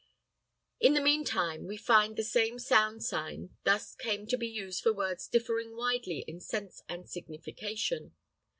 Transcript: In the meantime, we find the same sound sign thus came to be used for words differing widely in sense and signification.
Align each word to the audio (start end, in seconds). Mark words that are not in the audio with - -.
In 0.79 0.95
the 0.95 0.99
meantime, 0.99 1.67
we 1.67 1.77
find 1.77 2.15
the 2.15 2.23
same 2.23 2.57
sound 2.57 3.03
sign 3.03 3.55
thus 3.65 3.93
came 3.93 4.25
to 4.29 4.35
be 4.35 4.47
used 4.47 4.81
for 4.81 4.91
words 4.91 5.27
differing 5.27 5.75
widely 5.77 6.25
in 6.27 6.39
sense 6.39 6.81
and 6.89 7.07
signification. 7.07 8.15